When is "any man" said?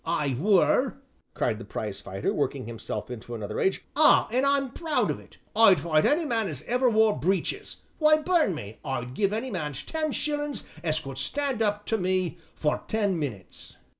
6.07-6.47, 9.31-9.73